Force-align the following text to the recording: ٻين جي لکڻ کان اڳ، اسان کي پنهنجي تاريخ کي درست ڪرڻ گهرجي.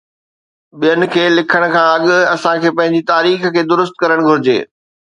ٻين 0.79 1.01
جي 1.13 1.23
لکڻ 1.37 1.61
کان 1.75 1.87
اڳ، 1.95 2.03
اسان 2.35 2.55
کي 2.63 2.69
پنهنجي 2.77 3.01
تاريخ 3.13 3.39
کي 3.53 3.61
درست 3.73 3.95
ڪرڻ 4.01 4.19
گهرجي. 4.27 4.59